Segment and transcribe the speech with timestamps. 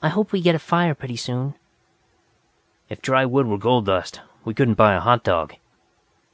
[0.00, 1.56] "I hope we get a fire pretty soon."
[2.88, 5.56] "If dry wood were gold dust, we couldn't buy a hot dog."